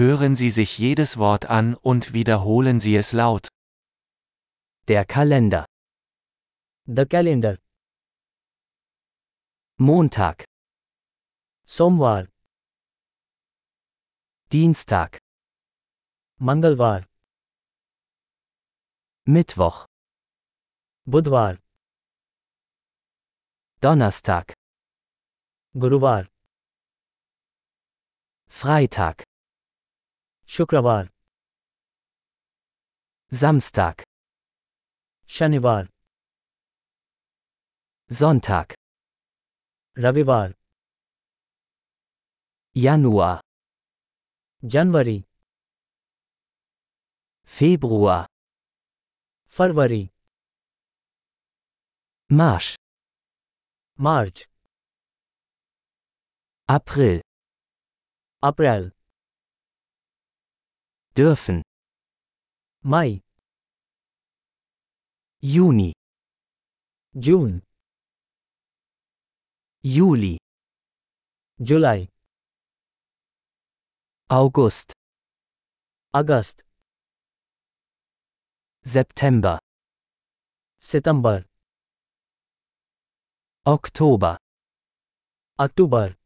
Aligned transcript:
hören 0.00 0.34
Sie 0.34 0.48
sich 0.48 0.78
jedes 0.78 1.18
Wort 1.18 1.44
an 1.44 1.74
und 1.74 2.14
wiederholen 2.14 2.80
Sie 2.80 2.96
es 2.96 3.12
laut. 3.12 3.48
Der 4.88 5.04
Kalender. 5.04 5.66
The 6.86 7.04
calendar. 7.04 7.58
Montag. 9.76 10.44
Somvar. 11.66 12.28
Dienstag. 14.50 15.18
Mangalvar. 16.38 17.04
Mittwoch. 19.26 19.86
Budvar. 21.04 21.58
Donnerstag. 23.82 24.54
Guruvar. 25.74 26.26
Freitag. 28.48 29.29
शुक्रवार 30.52 31.04
Samstag, 33.32 34.02
शनिवार 35.28 35.86
Sonntag, 38.10 38.74
रविवार 39.96 40.52
Januar, 42.76 43.38
जनवरी 44.62 45.18
Februar, 47.50 48.20
फरवरी 49.54 50.04
March, 52.30 52.76
मार्च 53.98 54.48
April, 56.68 57.20
अप्रैल 58.42 58.90
dürfen. 61.16 61.62
Mai. 62.82 63.20
Juni. 65.42 65.92
June. 67.14 67.62
Juli. 69.82 70.38
July. 71.58 72.08
August. 74.28 74.92
August. 76.12 76.62
September. 78.84 79.58
September. 80.80 81.44
Oktober. 83.66 84.38
Oktober. 85.58 86.16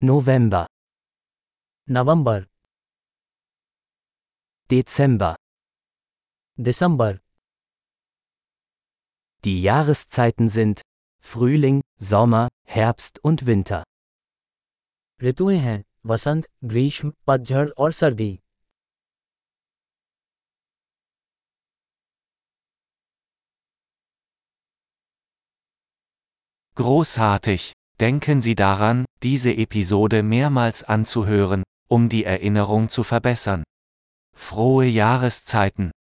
November. 0.00 0.66
November. 1.88 2.46
Dezember. 4.71 5.35
दिसंबर 6.59 7.17
Die 9.43 9.61
Jahreszeiten 9.61 10.47
sind 10.47 10.81
Frühling, 11.19 11.81
Sommer, 11.99 12.47
Herbst 12.65 13.19
und 13.21 13.45
Winter. 13.45 13.83
ऋतुएं 15.23 15.57
हैं 15.59 15.83
वसंत 16.05 16.47
ग्रीष्म 16.65 17.11
पतझड़ 17.27 17.69
और 17.77 17.91
सर्दी 17.91 18.39
Großartig! 26.75 27.73
Denken 27.99 28.41
Sie 28.41 28.55
daran, 28.55 29.03
diese 29.21 29.51
Episode 29.51 30.23
mehrmals 30.23 30.83
anzuhören, 30.83 31.63
um 31.89 32.07
die 32.07 32.23
Erinnerung 32.23 32.87
zu 32.87 33.03
verbessern. 33.03 33.63
Frohe 34.36 34.84
Jahreszeiten! 34.86 35.90